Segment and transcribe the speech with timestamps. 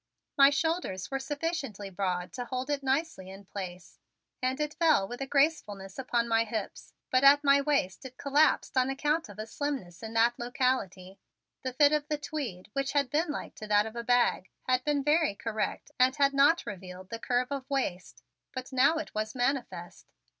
[0.35, 3.99] My shoulders were sufficiently broad to hold it nicely in place
[4.41, 8.75] and it fell with a gracefulness upon my hips, but at my waist it collapsed
[8.75, 11.19] on account of a slimness in that locality.
[11.61, 14.83] The fit of the tweed, which had been like to that of a bag, had
[14.83, 18.23] been very correct and had not revealed the curve of waist,
[18.53, 20.07] but now it was manifest.